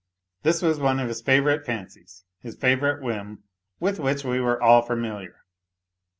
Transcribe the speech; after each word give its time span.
Tliis 0.43 0.63
was 0.63 0.79
one 0.79 0.99
of 0.99 1.09
his 1.09 1.21
favourite 1.21 1.63
fancies, 1.63 2.25
his 2.39 2.55
favourite 2.55 3.03
whim, 3.03 3.43
with 3.79 3.99
which 3.99 4.23
we 4.23 4.39
were 4.39 4.59
all 4.59 4.81
familiar. 4.81 5.43